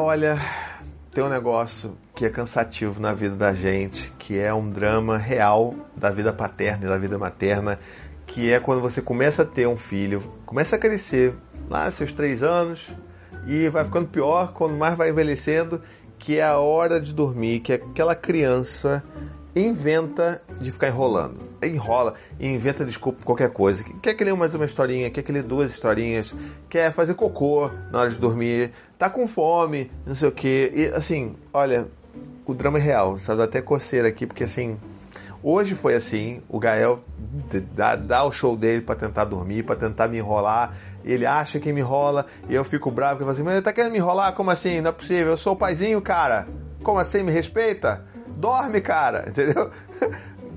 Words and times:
olha, 0.00 0.38
tem 1.12 1.22
um 1.22 1.28
negócio 1.28 1.96
que 2.14 2.24
é 2.24 2.28
cansativo 2.28 3.00
na 3.00 3.12
vida 3.12 3.36
da 3.36 3.52
gente, 3.52 4.12
que 4.18 4.38
é 4.38 4.52
um 4.52 4.68
drama 4.68 5.16
real 5.16 5.74
da 5.96 6.10
vida 6.10 6.32
paterna 6.32 6.86
e 6.86 6.88
da 6.88 6.98
vida 6.98 7.18
materna, 7.18 7.78
que 8.26 8.52
é 8.52 8.58
quando 8.58 8.80
você 8.80 9.00
começa 9.00 9.42
a 9.42 9.44
ter 9.44 9.66
um 9.66 9.76
filho, 9.76 10.22
começa 10.44 10.76
a 10.76 10.78
crescer 10.78 11.34
lá 11.68 11.90
seus 11.90 12.12
três 12.12 12.42
anos 12.42 12.88
e 13.46 13.68
vai 13.68 13.84
ficando 13.84 14.08
pior 14.08 14.52
quando 14.52 14.76
mais 14.76 14.96
vai 14.96 15.10
envelhecendo, 15.10 15.80
que 16.18 16.38
é 16.38 16.44
a 16.44 16.58
hora 16.58 17.00
de 17.00 17.12
dormir, 17.12 17.60
que 17.60 17.72
é 17.72 17.76
aquela 17.76 18.14
criança 18.14 19.02
inventa 19.54 20.42
de 20.60 20.72
ficar 20.72 20.88
enrolando. 20.88 21.38
Enrola 21.62 22.14
inventa 22.38 22.84
desculpa 22.84 23.24
qualquer 23.24 23.50
coisa. 23.50 23.84
Quer 24.02 24.14
que 24.14 24.24
lê 24.24 24.32
mais 24.32 24.54
uma 24.54 24.64
historinha, 24.64 25.10
quer 25.10 25.22
que 25.22 25.32
lê 25.32 25.42
duas 25.42 25.70
historinhas, 25.70 26.34
quer 26.68 26.92
fazer 26.92 27.14
cocô 27.14 27.70
na 27.90 28.00
hora 28.00 28.10
de 28.10 28.16
dormir, 28.16 28.72
tá 28.98 29.08
com 29.08 29.26
fome, 29.28 29.90
não 30.04 30.14
sei 30.14 30.28
o 30.28 30.32
que. 30.32 30.72
E 30.74 30.86
assim, 30.88 31.36
olha, 31.52 31.86
o 32.44 32.54
drama 32.54 32.78
é 32.78 32.82
real, 32.82 33.18
sabe? 33.18 33.38
Dá 33.38 33.44
até 33.44 33.62
coceira 33.62 34.08
aqui, 34.08 34.26
porque 34.26 34.44
assim, 34.44 34.78
hoje 35.42 35.74
foi 35.74 35.94
assim, 35.94 36.42
o 36.48 36.58
Gael 36.58 37.02
dá, 37.74 37.96
dá 37.96 38.24
o 38.24 38.32
show 38.32 38.56
dele 38.56 38.82
para 38.82 38.96
tentar 38.96 39.24
dormir, 39.24 39.62
para 39.62 39.76
tentar 39.76 40.08
me 40.08 40.18
enrolar. 40.18 40.74
Ele 41.04 41.26
acha 41.26 41.60
que 41.60 41.72
me 41.72 41.80
enrola 41.80 42.26
e 42.48 42.54
eu 42.54 42.64
fico 42.64 42.90
bravo, 42.90 43.16
que 43.16 43.22
eu 43.22 43.26
falo 43.26 43.34
assim, 43.34 43.42
mas 43.42 43.54
ele 43.54 43.62
tá 43.62 43.72
querendo 43.72 43.92
me 43.92 43.98
enrolar? 43.98 44.34
Como 44.34 44.50
assim? 44.50 44.80
Não 44.80 44.90
é 44.90 44.92
possível, 44.92 45.28
eu 45.28 45.36
sou 45.36 45.52
o 45.52 45.56
paizinho, 45.56 46.00
cara. 46.00 46.46
Como 46.82 46.98
assim? 46.98 47.22
Me 47.22 47.32
respeita? 47.32 48.04
Dorme, 48.44 48.82
cara, 48.82 49.24
entendeu? 49.30 49.70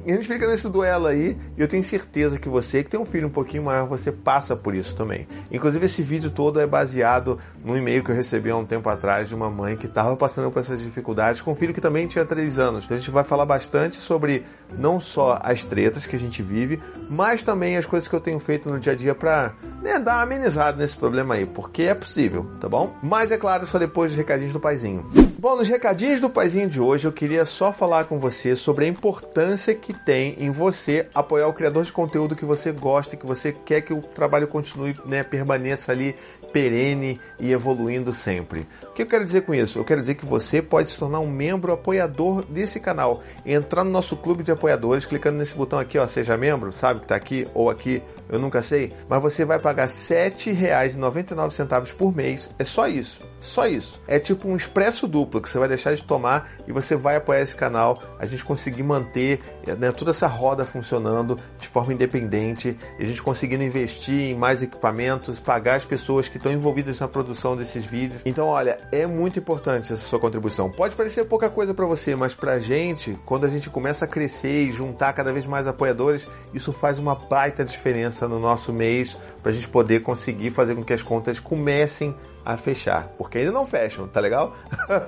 E 0.07 0.11
a 0.13 0.15
gente 0.15 0.29
fica 0.29 0.47
nesse 0.47 0.69
duelo 0.69 1.05
aí, 1.05 1.37
e 1.57 1.61
eu 1.61 1.67
tenho 1.67 1.83
certeza 1.83 2.39
que 2.39 2.47
você, 2.47 2.81
que 2.81 2.89
tem 2.89 2.97
um 2.97 3.03
filho 3.03 3.27
um 3.27 3.29
pouquinho 3.29 3.63
maior, 3.63 3.85
você 3.85 4.09
passa 4.09 4.55
por 4.55 4.73
isso 4.73 4.95
também. 4.95 5.27
Inclusive, 5.51 5.85
esse 5.85 6.01
vídeo 6.01 6.29
todo 6.29 6.61
é 6.61 6.65
baseado 6.65 7.37
num 7.61 7.75
e-mail 7.75 8.01
que 8.01 8.09
eu 8.09 8.15
recebi 8.15 8.49
há 8.49 8.55
um 8.55 8.63
tempo 8.63 8.87
atrás 8.87 9.27
de 9.27 9.35
uma 9.35 9.49
mãe 9.49 9.75
que 9.75 9.85
estava 9.85 10.15
passando 10.15 10.49
por 10.49 10.59
essas 10.59 10.79
dificuldades 10.79 11.41
com 11.41 11.51
um 11.51 11.55
filho 11.55 11.73
que 11.73 11.81
também 11.81 12.07
tinha 12.07 12.23
3 12.23 12.57
anos. 12.57 12.85
Então, 12.85 12.95
a 12.95 12.99
gente 13.01 13.11
vai 13.11 13.25
falar 13.25 13.45
bastante 13.45 13.97
sobre 13.97 14.45
não 14.77 14.97
só 14.97 15.41
as 15.43 15.61
tretas 15.65 16.05
que 16.05 16.15
a 16.15 16.19
gente 16.19 16.41
vive, 16.41 16.81
mas 17.09 17.43
também 17.43 17.75
as 17.75 17.85
coisas 17.85 18.07
que 18.07 18.15
eu 18.15 18.21
tenho 18.21 18.39
feito 18.39 18.69
no 18.69 18.79
dia 18.79 18.93
a 18.93 18.95
dia 18.95 19.13
para 19.13 19.55
né, 19.81 19.99
dar 19.99 20.15
uma 20.15 20.21
amenizada 20.21 20.77
nesse 20.77 20.95
problema 20.95 21.35
aí, 21.35 21.45
porque 21.45 21.83
é 21.83 21.93
possível, 21.93 22.45
tá 22.61 22.69
bom? 22.69 22.95
Mas 23.03 23.29
é 23.29 23.37
claro, 23.37 23.67
só 23.67 23.77
depois 23.77 24.11
dos 24.11 24.17
recadinhos 24.17 24.53
do 24.53 24.59
paizinho. 24.59 25.05
Bom, 25.37 25.55
nos 25.55 25.67
recadinhos 25.67 26.19
do 26.19 26.29
paizinho 26.29 26.69
de 26.69 26.81
hoje, 26.81 27.05
eu 27.05 27.11
queria 27.11 27.45
só 27.45 27.71
falar 27.71 28.05
com 28.05 28.17
você 28.17 28.55
sobre 28.55 28.85
a 28.85 28.87
importância 28.87 29.75
que 29.75 29.96
tem 30.05 30.35
em 30.39 30.49
você 30.49 31.07
apoiar 31.13 31.47
o 31.47 31.53
criador 31.53 31.83
de 31.83 31.91
conteúdo 31.91 32.35
que 32.35 32.45
você 32.45 32.71
gosta, 32.71 33.15
que 33.15 33.25
você 33.25 33.51
quer 33.51 33.81
que 33.81 33.93
o 33.93 34.01
trabalho 34.01 34.47
continue, 34.47 34.95
né, 35.05 35.23
permaneça 35.23 35.91
ali 35.91 36.15
perene 36.47 37.19
e 37.39 37.51
evoluindo 37.51 38.13
sempre. 38.13 38.67
O 38.83 38.93
que 38.93 39.01
eu 39.01 39.05
quero 39.05 39.25
dizer 39.25 39.41
com 39.41 39.53
isso? 39.53 39.77
Eu 39.77 39.85
quero 39.85 40.01
dizer 40.01 40.15
que 40.15 40.25
você 40.25 40.61
pode 40.61 40.91
se 40.91 40.97
tornar 40.97 41.19
um 41.19 41.29
membro 41.29 41.71
apoiador 41.71 42.43
desse 42.45 42.79
canal. 42.79 43.21
Entrar 43.45 43.83
no 43.83 43.91
nosso 43.91 44.15
clube 44.15 44.43
de 44.43 44.51
apoiadores, 44.51 45.05
clicando 45.05 45.37
nesse 45.37 45.53
botão 45.53 45.77
aqui, 45.77 45.97
ó, 45.97 46.07
seja 46.07 46.37
membro, 46.37 46.71
sabe 46.71 46.99
que 46.99 47.05
está 47.05 47.15
aqui 47.15 47.47
ou 47.53 47.69
aqui, 47.69 48.01
eu 48.29 48.39
nunca 48.39 48.61
sei, 48.61 48.93
mas 49.07 49.21
você 49.21 49.45
vai 49.45 49.59
pagar 49.59 49.87
R$ 49.87 49.93
7,99 49.93 51.93
por 51.95 52.15
mês. 52.15 52.49
É 52.57 52.63
só 52.63 52.87
isso. 52.87 53.19
Só 53.39 53.67
isso. 53.67 54.01
É 54.07 54.19
tipo 54.19 54.47
um 54.47 54.55
expresso 54.55 55.07
duplo 55.07 55.41
que 55.41 55.49
você 55.49 55.59
vai 55.59 55.67
deixar 55.67 55.93
de 55.95 56.03
tomar 56.03 56.49
e 56.67 56.71
você 56.71 56.95
vai 56.95 57.15
apoiar 57.15 57.41
esse 57.41 57.55
canal, 57.55 58.01
a 58.19 58.25
gente 58.25 58.43
conseguir 58.43 58.83
manter 58.83 59.39
né, 59.77 59.91
toda 59.91 60.11
essa 60.11 60.27
roda 60.27 60.65
funcionando 60.65 61.39
de 61.59 61.67
forma 61.67 61.93
independente, 61.93 62.77
a 62.99 63.03
gente 63.03 63.21
conseguindo 63.21 63.63
investir 63.63 64.31
em 64.31 64.35
mais 64.35 64.61
equipamentos, 64.61 65.39
pagar 65.39 65.75
as 65.75 65.85
pessoas 65.85 66.27
que 66.27 66.37
estão 66.37 66.51
envolvidas 66.51 66.99
na 66.99 67.07
produção 67.07 67.55
desses 67.55 67.85
vídeos. 67.85 68.21
Então, 68.25 68.47
olha, 68.47 68.77
é 68.91 69.05
muito 69.05 69.39
importante 69.39 69.93
essa 69.93 70.01
sua 70.01 70.19
contribuição. 70.19 70.69
Pode 70.69 70.95
parecer 70.95 71.25
pouca 71.25 71.49
coisa 71.49 71.73
para 71.73 71.85
você, 71.85 72.15
mas 72.15 72.33
pra 72.33 72.59
gente, 72.59 73.17
quando 73.25 73.45
a 73.45 73.49
gente 73.49 73.69
começa 73.69 74.05
a 74.05 74.07
crescer 74.07 74.65
e 74.65 74.73
juntar 74.73 75.13
cada 75.13 75.31
vez 75.31 75.45
mais 75.45 75.67
apoiadores, 75.67 76.27
isso 76.53 76.71
faz 76.71 76.99
uma 76.99 77.15
baita 77.15 77.63
diferença 77.63 78.27
no 78.27 78.39
nosso 78.39 78.73
mês 78.73 79.17
para 79.47 79.53
a 79.53 79.55
gente 79.55 79.69
poder 79.69 80.01
conseguir 80.01 80.51
fazer 80.51 80.75
com 80.75 80.83
que 80.83 80.91
as 80.91 81.01
contas 81.01 81.39
comecem 81.39 82.13
a 82.43 82.57
fechar, 82.57 83.07
porque 83.17 83.37
ainda 83.37 83.53
não 83.53 83.65
fecham, 83.65 84.05
tá 84.05 84.19
legal? 84.19 84.53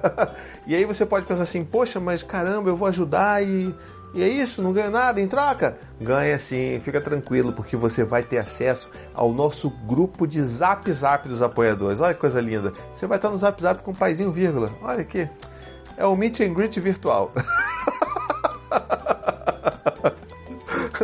e 0.66 0.74
aí 0.74 0.86
você 0.86 1.06
pode 1.06 1.26
pensar 1.26 1.44
assim, 1.44 1.66
poxa, 1.66 2.00
mas 2.00 2.24
caramba, 2.24 2.70
eu 2.70 2.76
vou 2.78 2.88
ajudar 2.88 3.44
e, 3.44 3.76
e 4.14 4.24
é 4.24 4.30
isso, 4.30 4.62
não 4.62 4.72
ganho 4.72 4.92
nada 4.92 5.20
em 5.20 5.28
troca? 5.28 5.78
Ganha 6.00 6.40
sim, 6.40 6.80
fica 6.80 7.02
tranquilo, 7.02 7.52
porque 7.52 7.76
você 7.76 8.06
vai 8.06 8.24
ter 8.24 8.38
acesso 8.38 8.90
ao 9.14 9.34
nosso 9.34 9.70
grupo 9.70 10.26
de 10.26 10.42
Zap 10.42 10.90
Zap 10.90 11.28
dos 11.28 11.42
apoiadores. 11.42 12.00
Olha 12.00 12.14
que 12.14 12.22
coisa 12.22 12.40
linda. 12.40 12.72
Você 12.96 13.06
vai 13.08 13.18
estar 13.18 13.30
no 13.30 13.38
Zap 13.38 13.62
Zap 13.62 13.84
com 13.84 13.92
o 13.92 13.96
paizinho 13.96 14.32
vírgula. 14.32 14.72
Olha 14.82 15.02
aqui. 15.02 15.28
É 15.98 16.06
o 16.06 16.16
Meet 16.16 16.40
and 16.40 16.54
Greet 16.54 16.80
virtual. 16.80 17.34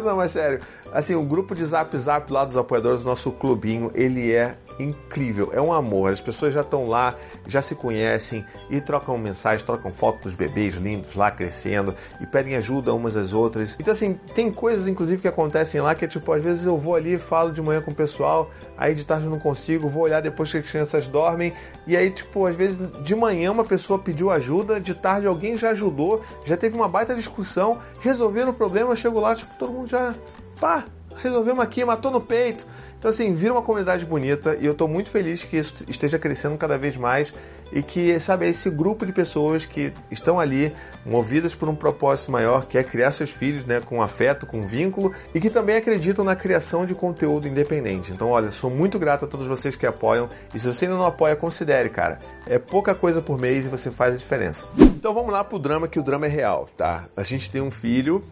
não, 0.02 0.16
mas 0.16 0.31
sério. 0.31 0.62
Assim, 0.96 1.14
o 1.14 1.24
grupo 1.24 1.54
de 1.54 1.66
Zap 1.66 1.96
Zap 1.98 2.32
lá 2.32 2.46
dos 2.46 2.56
apoiadores, 2.56 3.02
do 3.02 3.06
nosso 3.06 3.30
clubinho, 3.30 3.92
ele 3.94 4.32
é 4.32 4.56
incrível, 4.80 5.50
é 5.52 5.62
um 5.62 5.74
amor. 5.74 6.14
As 6.14 6.22
pessoas 6.22 6.54
já 6.54 6.62
estão 6.62 6.88
lá, 6.88 7.16
já 7.46 7.62
se 7.62 7.76
conhecem 7.76 8.46
e 8.70 8.80
trocam 8.80 9.18
mensagens, 9.18 9.62
trocam 9.62 9.92
fotos 9.92 10.22
dos 10.24 10.34
bebês 10.34 10.76
lindos 10.76 11.14
lá 11.14 11.30
crescendo 11.30 11.94
e 12.22 12.26
pedem 12.26 12.56
ajuda 12.56 12.94
umas 12.94 13.18
às 13.18 13.34
outras. 13.34 13.76
Então, 13.78 13.92
assim, 13.92 14.14
tem 14.34 14.50
coisas 14.50 14.88
inclusive 14.88 15.22
que 15.22 15.28
acontecem 15.28 15.82
lá 15.82 15.94
que 15.94 16.06
é 16.06 16.08
tipo, 16.08 16.32
às 16.32 16.42
vezes 16.42 16.66
eu 16.66 16.78
vou 16.78 16.96
ali, 16.96 17.18
falo 17.18 17.52
de 17.52 17.62
manhã 17.62 17.82
com 17.82 17.92
o 17.92 17.96
pessoal, 17.96 18.50
aí 18.78 18.96
de 18.96 19.04
tarde 19.04 19.26
eu 19.26 19.32
não 19.32 19.40
consigo, 19.40 19.90
vou 19.90 20.04
olhar 20.04 20.22
depois 20.22 20.50
que 20.50 20.60
as 20.60 20.70
crianças 20.70 21.10
dormem 21.10 21.52
e 21.86 21.98
aí, 21.98 22.10
tipo, 22.10 22.46
às 22.46 22.56
vezes 22.56 22.80
de 23.04 23.16
manhã 23.16 23.52
uma 23.52 23.66
pessoa 23.66 24.00
pediu 24.00 24.32
ajuda, 24.32 24.80
de 24.80 24.94
tarde 24.94 25.28
alguém 25.28 25.58
já 25.58 25.72
ajudou, 25.72 26.24
já 26.46 26.56
teve 26.56 26.74
uma 26.74 26.88
baita 26.88 27.14
discussão, 27.14 27.80
resolveram 28.00 28.52
o 28.52 28.54
problema, 28.54 28.92
eu 28.92 28.96
chego 28.96 29.20
lá, 29.20 29.36
tipo, 29.36 29.54
todo 29.60 29.72
mundo 29.72 29.90
já, 29.90 30.14
pá, 30.60 30.86
resolvemos 31.16 31.64
aqui, 31.64 31.84
matou 31.84 32.12
no 32.12 32.22
peito. 32.22 32.66
Então, 32.98 33.12
assim, 33.12 33.34
vira 33.36 33.54
uma 33.54 33.62
comunidade 33.62 34.04
bonita 34.04 34.58
e 34.60 34.66
eu 34.66 34.72
estou 34.72 34.88
muito 34.88 35.12
feliz 35.12 35.44
que 35.44 35.58
isso 35.58 35.86
esteja 35.88 36.18
crescendo 36.18 36.58
cada 36.58 36.78
vez 36.78 36.98
mais 36.98 37.32
e 37.72 37.84
que, 37.84 38.20
sabe, 38.20 38.48
esse 38.48 38.70
grupo 38.70 39.06
de 39.06 39.12
pessoas 39.12 39.66
que 39.66 39.94
estão 40.10 40.40
ali 40.40 40.74
movidas 41.06 41.54
por 41.54 41.70
um 41.70 41.76
propósito 41.76 42.32
maior, 42.32 42.66
que 42.66 42.78
é 42.78 42.84
criar 42.84 43.12
seus 43.12 43.30
filhos, 43.30 43.66
né, 43.66 43.80
com 43.80 44.02
afeto, 44.02 44.46
com 44.46 44.66
vínculo 44.66 45.14
e 45.34 45.40
que 45.40 45.50
também 45.50 45.76
acreditam 45.76 46.26
na 46.26 46.36
criação 46.36 46.86
de 46.86 46.96
conteúdo 46.96 47.48
independente. 47.48 48.12
Então, 48.12 48.30
olha, 48.30 48.50
sou 48.50 48.70
muito 48.70 48.98
grato 48.98 49.26
a 49.26 49.28
todos 49.28 49.46
vocês 49.46 49.76
que 49.76 49.86
apoiam 49.86 50.30
e 50.54 50.60
se 50.60 50.66
você 50.66 50.86
ainda 50.86 50.98
não 50.98 51.06
apoia, 51.06 51.36
considere, 51.36 51.90
cara. 51.90 52.18
É 52.48 52.58
pouca 52.58 52.96
coisa 52.96 53.22
por 53.22 53.38
mês 53.38 53.66
e 53.66 53.70
você 53.70 53.92
faz 53.92 54.16
a 54.16 54.18
diferença. 54.18 54.64
Então, 54.80 55.14
vamos 55.14 55.32
lá 55.32 55.44
pro 55.44 55.60
drama, 55.60 55.88
que 55.88 56.00
o 56.00 56.04
drama 56.04 56.26
é 56.26 56.30
real, 56.30 56.68
tá? 56.76 57.06
A 57.16 57.24
gente 57.24 57.52
tem 57.52 57.62
um 57.62 57.70
filho 57.70 58.24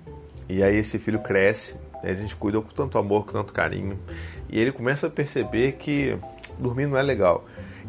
e 0.49 0.63
aí 0.63 0.77
esse 0.77 0.97
filho 0.97 1.19
cresce, 1.19 1.75
né, 2.03 2.11
a 2.11 2.13
gente 2.13 2.35
cuida 2.35 2.61
com 2.61 2.69
tanto 2.69 2.97
amor, 2.97 3.25
com 3.25 3.31
tanto 3.31 3.53
carinho 3.53 3.97
e 4.49 4.59
ele 4.59 4.71
começa 4.71 5.07
a 5.07 5.09
perceber 5.09 5.73
que 5.73 6.17
dormir 6.59 6.85
não 6.85 6.97
é 6.97 7.01
legal. 7.01 7.45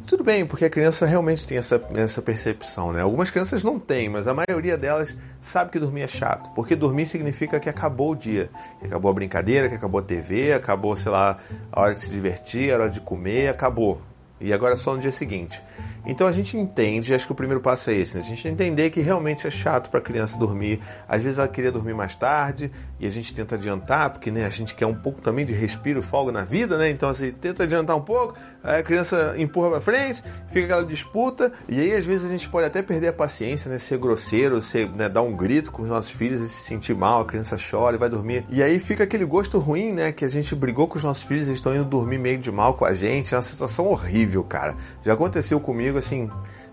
Tudo 0.06 0.22
bem, 0.22 0.44
porque 0.44 0.66
a 0.66 0.70
criança 0.70 1.06
realmente 1.06 1.47
tem 1.47 1.56
essa, 1.56 1.82
essa 1.94 2.20
percepção, 2.20 2.92
né? 2.92 3.00
Algumas 3.00 3.30
crianças 3.30 3.62
não 3.62 3.78
têm, 3.78 4.08
mas 4.08 4.26
a 4.26 4.34
maioria 4.34 4.76
delas 4.76 5.16
sabe 5.41 5.70
que 5.70 5.78
dormir 5.78 6.02
é 6.02 6.08
chato. 6.08 6.50
Porque 6.54 6.76
dormir 6.76 7.06
significa 7.06 7.58
que 7.58 7.70
acabou 7.70 8.12
o 8.12 8.14
dia. 8.14 8.50
Que 8.80 8.86
acabou 8.86 9.10
a 9.10 9.14
brincadeira, 9.14 9.69
que 9.69 9.75
acabou 9.75 10.00
a 10.00 10.02
TV, 10.02 10.52
acabou, 10.52 10.94
sei 10.94 11.10
lá, 11.10 11.38
a 11.72 11.81
hora 11.81 11.94
de 11.94 12.00
se 12.00 12.10
divertir, 12.10 12.72
a 12.72 12.75
hora 12.75 12.91
de 12.91 13.00
comer, 13.00 13.48
acabou. 13.48 14.00
E 14.44 14.53
agora 14.53 14.75
é 14.75 14.77
só 14.77 14.94
no 14.94 15.00
dia 15.00 15.10
seguinte. 15.10 15.60
Então 16.06 16.27
a 16.27 16.32
gente 16.32 16.56
entende, 16.56 17.15
acho 17.15 17.27
que 17.27 17.32
o 17.32 17.34
primeiro 17.34 17.62
passo 17.62 17.88
é 17.88 17.94
esse, 17.94 18.15
né? 18.15 18.22
a 18.22 18.27
gente 18.27 18.47
entender 18.47 18.91
que 18.91 19.00
realmente 19.00 19.47
é 19.47 19.50
chato 19.50 19.88
para 19.88 20.00
a 20.00 20.03
criança 20.03 20.37
dormir. 20.37 20.81
Às 21.09 21.22
vezes 21.22 21.38
ela 21.38 21.49
queria 21.49 21.72
dormir 21.72 21.94
mais 21.94 22.15
tarde 22.15 22.71
e 23.00 23.06
a 23.06 23.10
gente 23.10 23.34
tenta 23.34 23.55
adiantar, 23.55 24.10
porque 24.10 24.31
né, 24.31 24.44
a 24.44 24.50
gente 24.50 24.75
quer 24.75 24.87
um 24.87 24.94
pouco 24.94 25.22
também 25.22 25.47
de 25.47 25.55
respiro, 25.55 26.03
folga 26.03 26.31
na 26.31 26.44
vida, 26.44 26.77
né? 26.77 26.91
Então 26.91 27.09
assim, 27.09 27.32
tenta 27.32 27.62
adiantar 27.62 27.97
um 27.97 28.03
pouco, 28.03 28.34
a 28.62 28.82
criança 28.82 29.34
empurra 29.38 29.71
para 29.71 29.81
frente, 29.81 30.22
fica 30.49 30.66
aquela 30.66 30.84
disputa 30.84 31.50
e 31.69 31.81
aí 31.81 31.94
às 31.94 32.05
vezes 32.05 32.26
a 32.26 32.28
gente 32.28 32.49
pode 32.50 32.67
até 32.67 32.82
perder 32.82 33.08
a 33.08 33.12
paciência, 33.12 33.70
né? 33.70 33.79
Ser 33.79 33.96
grosseiro, 33.96 34.61
ser, 34.61 34.91
né, 34.91 35.08
dar 35.08 35.23
um 35.23 35.35
grito 35.35 35.73
com 35.73 35.82
os 35.82 35.88
nossos 35.88 36.11
filhos 36.11 36.43
e 36.43 36.50
se 36.50 36.64
sentir 36.64 36.94
mal, 36.94 37.23
a 37.23 37.25
criança 37.25 37.56
chora 37.56 37.96
e 37.96 37.99
vai 37.99 38.11
dormir. 38.11 38.44
E 38.50 38.62
aí 38.62 38.79
fica 38.79 39.05
aquele 39.05 39.25
gosto 39.25 39.58
ruim, 39.58 39.93
né? 39.93 40.12
Que 40.12 40.25
a 40.26 40.29
gente 40.29 40.55
brigou 40.55 40.87
com 40.87 40.99
os 40.99 41.05
nossos 41.05 41.23
filhos, 41.23 41.46
eles 41.46 41.58
estão 41.58 41.75
indo 41.75 41.85
dormir 41.85 42.19
meio 42.19 42.38
de 42.38 42.52
mal 42.52 42.75
com 42.75 42.85
a 42.85 42.93
gente, 42.93 43.35
é 43.35 43.37
uma 43.38 43.43
situação 43.43 43.87
horrível, 43.87 44.33
cara. 44.42 44.76
Já 45.04 45.12
aconteceu 45.12 45.60
comigo 45.60 45.98
assim, 45.98 46.31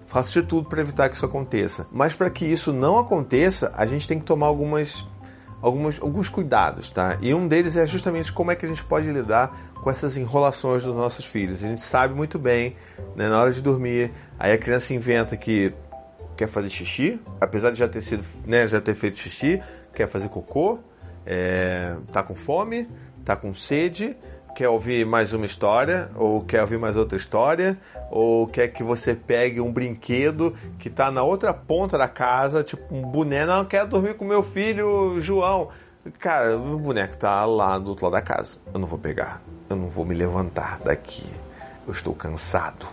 faço 0.07 0.41
de 0.41 0.47
tudo 0.47 0.67
para 0.67 0.81
evitar 0.81 1.09
que 1.09 1.15
isso 1.15 1.25
aconteça. 1.25 1.85
Mas 1.91 2.13
para 2.13 2.29
que 2.29 2.45
isso 2.45 2.73
não 2.73 2.97
aconteça, 2.97 3.71
a 3.75 3.85
gente 3.85 4.07
tem 4.07 4.19
que 4.19 4.25
tomar 4.25 4.47
algumas, 4.47 5.05
algumas, 5.61 6.01
alguns 6.01 6.29
cuidados, 6.29 6.89
tá? 6.89 7.17
E 7.21 7.33
um 7.33 7.47
deles 7.47 7.75
é 7.75 7.85
justamente 7.85 8.31
como 8.31 8.51
é 8.51 8.55
que 8.55 8.65
a 8.65 8.69
gente 8.69 8.83
pode 8.83 9.11
lidar 9.11 9.71
com 9.81 9.89
essas 9.89 10.17
enrolações 10.17 10.83
dos 10.83 10.95
nossos 10.95 11.25
filhos. 11.25 11.63
A 11.63 11.67
gente 11.67 11.81
sabe 11.81 12.13
muito 12.13 12.39
bem, 12.39 12.75
né, 13.15 13.29
na 13.29 13.39
hora 13.39 13.51
de 13.51 13.61
dormir, 13.61 14.11
aí 14.39 14.51
a 14.51 14.57
criança 14.57 14.93
inventa 14.93 15.35
que 15.37 15.73
quer 16.37 16.47
fazer 16.47 16.69
xixi, 16.69 17.19
apesar 17.39 17.71
de 17.71 17.79
já 17.79 17.87
ter 17.87 18.01
sido, 18.01 18.23
né, 18.45 18.67
já 18.67 18.81
ter 18.81 18.95
feito 18.95 19.19
xixi, 19.19 19.61
quer 19.93 20.07
fazer 20.07 20.29
cocô, 20.29 20.79
é, 21.25 21.95
tá 22.11 22.23
com 22.23 22.35
fome, 22.35 22.87
tá 23.23 23.35
com 23.35 23.53
sede, 23.53 24.15
quer 24.55 24.69
ouvir 24.69 25.05
mais 25.05 25.33
uma 25.33 25.45
história, 25.45 26.09
ou 26.15 26.41
quer 26.41 26.61
ouvir 26.61 26.77
mais 26.77 26.95
outra 26.95 27.17
história, 27.17 27.77
ou 28.09 28.47
quer 28.47 28.67
que 28.69 28.83
você 28.83 29.15
pegue 29.15 29.61
um 29.61 29.71
brinquedo 29.71 30.55
que 30.77 30.87
está 30.87 31.11
na 31.11 31.23
outra 31.23 31.53
ponta 31.53 31.97
da 31.97 32.07
casa, 32.07 32.63
tipo 32.63 32.93
um 32.93 33.01
boneco, 33.01 33.47
não, 33.47 33.65
quero 33.65 33.87
dormir 33.87 34.15
com 34.15 34.25
meu 34.25 34.43
filho 34.43 35.19
João. 35.19 35.69
Cara, 36.17 36.57
o 36.57 36.79
boneco 36.79 37.15
tá 37.15 37.45
lá 37.45 37.77
do 37.77 37.89
outro 37.89 38.05
lado 38.05 38.13
da 38.13 38.21
casa. 38.21 38.57
Eu 38.73 38.79
não 38.79 38.87
vou 38.87 38.97
pegar. 38.97 39.41
Eu 39.69 39.75
não 39.75 39.87
vou 39.87 40.03
me 40.03 40.15
levantar 40.15 40.79
daqui. 40.83 41.25
Eu 41.85 41.93
estou 41.93 42.13
cansado. 42.15 42.87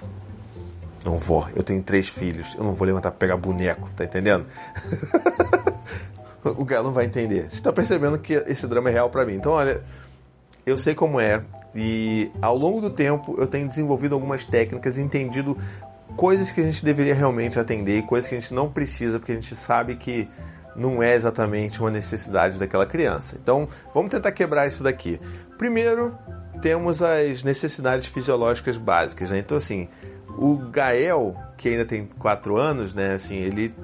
Não 1.04 1.16
vou. 1.16 1.48
Eu 1.56 1.62
tenho 1.62 1.82
três 1.82 2.08
filhos. 2.08 2.54
Eu 2.54 2.64
não 2.64 2.74
vou 2.74 2.86
levantar 2.86 3.10
pra 3.10 3.18
pegar 3.18 3.36
boneco, 3.38 3.88
tá 3.96 4.04
entendendo? 4.04 4.44
o 6.44 6.66
cara 6.66 6.82
não 6.82 6.92
vai 6.92 7.06
entender. 7.06 7.48
Você 7.50 7.62
tá 7.62 7.72
percebendo 7.72 8.18
que 8.18 8.34
esse 8.34 8.66
drama 8.66 8.90
é 8.90 8.92
real 8.92 9.08
para 9.08 9.24
mim. 9.24 9.36
Então, 9.36 9.52
olha, 9.52 9.82
eu 10.68 10.78
sei 10.78 10.94
como 10.94 11.20
é. 11.20 11.42
E 11.74 12.30
ao 12.40 12.56
longo 12.56 12.80
do 12.80 12.90
tempo 12.90 13.36
eu 13.38 13.46
tenho 13.46 13.68
desenvolvido 13.68 14.14
algumas 14.14 14.44
técnicas 14.44 14.98
entendido 14.98 15.56
coisas 16.16 16.50
que 16.50 16.60
a 16.60 16.64
gente 16.64 16.84
deveria 16.84 17.14
realmente 17.14 17.58
atender 17.58 17.98
e 17.98 18.02
coisas 18.02 18.28
que 18.28 18.34
a 18.34 18.40
gente 18.40 18.52
não 18.52 18.70
precisa, 18.70 19.18
porque 19.18 19.32
a 19.32 19.34
gente 19.34 19.54
sabe 19.54 19.96
que 19.96 20.28
não 20.74 21.02
é 21.02 21.14
exatamente 21.14 21.80
uma 21.80 21.90
necessidade 21.90 22.58
daquela 22.58 22.86
criança. 22.86 23.36
Então, 23.40 23.68
vamos 23.92 24.10
tentar 24.10 24.32
quebrar 24.32 24.66
isso 24.66 24.82
daqui. 24.82 25.20
Primeiro, 25.56 26.16
temos 26.62 27.02
as 27.02 27.42
necessidades 27.42 28.06
fisiológicas 28.06 28.78
básicas, 28.78 29.30
né? 29.30 29.38
Então, 29.38 29.56
assim, 29.56 29.88
o 30.36 30.56
Gael, 30.56 31.36
que 31.56 31.68
ainda 31.68 31.84
tem 31.84 32.06
4 32.18 32.56
anos, 32.56 32.94
né? 32.94 33.14
Assim, 33.14 33.36
ele 33.36 33.74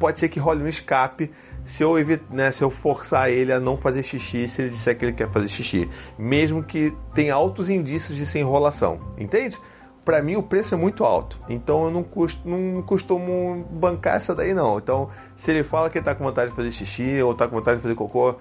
pode 0.00 0.18
ser 0.18 0.28
que 0.28 0.40
role 0.40 0.62
um 0.62 0.68
escape 0.68 1.30
se 1.64 1.82
eu, 1.82 1.94
né, 2.30 2.52
se 2.52 2.62
eu 2.62 2.70
forçar 2.70 3.30
ele 3.30 3.52
a 3.52 3.58
não 3.58 3.76
fazer 3.76 4.02
xixi 4.02 4.46
se 4.46 4.62
ele 4.62 4.70
disser 4.70 4.96
que 4.96 5.04
ele 5.04 5.12
quer 5.12 5.30
fazer 5.30 5.48
xixi. 5.48 5.88
Mesmo 6.18 6.62
que 6.62 6.94
tenha 7.14 7.34
altos 7.34 7.70
indícios 7.70 8.16
de 8.16 8.26
ser 8.26 8.40
enrolação. 8.40 8.98
Entende? 9.18 9.58
Para 10.04 10.22
mim 10.22 10.36
o 10.36 10.42
preço 10.42 10.74
é 10.74 10.76
muito 10.76 11.04
alto. 11.04 11.40
Então 11.48 11.84
eu 11.84 11.90
não, 11.90 12.02
custo, 12.02 12.46
não 12.46 12.82
costumo 12.82 13.66
bancar 13.70 14.16
essa 14.16 14.34
daí 14.34 14.52
não. 14.52 14.78
Então 14.78 15.08
se 15.36 15.50
ele 15.50 15.64
fala 15.64 15.88
que 15.88 15.98
ele 15.98 16.04
tá 16.04 16.14
com 16.14 16.24
vontade 16.24 16.50
de 16.50 16.56
fazer 16.56 16.70
xixi 16.70 17.22
ou 17.22 17.34
tá 17.34 17.48
com 17.48 17.56
vontade 17.56 17.78
de 17.78 17.82
fazer 17.82 17.94
cocô, 17.94 18.36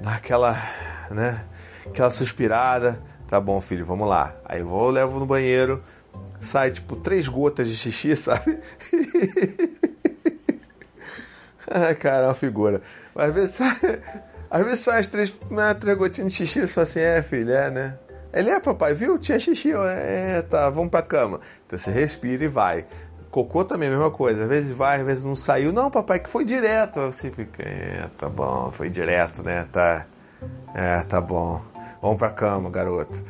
dá 0.00 0.14
aquela, 0.14 0.56
né, 1.10 1.44
aquela 1.86 2.10
suspirada. 2.10 3.02
Tá 3.28 3.40
bom, 3.40 3.60
filho, 3.60 3.86
vamos 3.86 4.08
lá. 4.08 4.34
Aí 4.44 4.60
eu 4.60 4.66
vou, 4.66 4.90
levo 4.90 5.20
no 5.20 5.26
banheiro, 5.26 5.82
sai 6.40 6.70
tipo 6.72 6.96
três 6.96 7.28
gotas 7.28 7.68
de 7.68 7.76
xixi, 7.76 8.14
sabe? 8.16 8.58
ah, 11.90 11.94
cara, 11.94 12.24
é 12.24 12.28
uma 12.28 12.34
figura. 12.34 12.82
Mas 13.14 13.30
às 13.30 13.34
vezes 13.34 13.60
às 14.50 14.64
vezes 14.64 14.88
as 14.88 15.06
três, 15.06 15.34
né, 15.50 15.72
três 15.74 15.96
gotinhas 15.96 16.32
de 16.32 16.38
xixi 16.38 16.60
e 16.64 16.66
fala 16.66 16.84
assim, 16.84 17.00
é, 17.00 17.22
filho, 17.22 17.52
é, 17.52 17.70
né? 17.70 17.98
Ele 18.32 18.50
é, 18.50 18.60
papai, 18.60 18.94
viu? 18.94 19.18
Tinha 19.18 19.38
xixi, 19.38 19.72
é, 19.72 20.42
tá, 20.42 20.70
vamos 20.70 20.90
pra 20.90 21.02
cama. 21.02 21.40
Então 21.66 21.78
você 21.78 21.90
respira 21.90 22.44
e 22.44 22.48
vai. 22.48 22.84
Cocô 23.30 23.64
também 23.64 23.88
é 23.88 23.92
mesma 23.92 24.10
coisa. 24.10 24.42
Às 24.42 24.48
vezes 24.48 24.72
vai, 24.72 25.00
às 25.00 25.06
vezes 25.06 25.24
não 25.24 25.36
saiu. 25.36 25.72
Não, 25.72 25.90
papai, 25.90 26.18
que 26.18 26.28
foi 26.28 26.44
direto. 26.44 27.00
Você 27.06 27.30
fica, 27.30 27.62
é, 27.62 28.08
tá 28.18 28.28
bom, 28.28 28.70
foi 28.72 28.88
direto, 28.88 29.42
né? 29.42 29.66
Tá. 29.72 30.06
É, 30.74 31.00
tá 31.02 31.20
bom. 31.20 31.60
Vamos 32.00 32.18
pra 32.18 32.30
cama, 32.30 32.70
garoto. 32.70 33.20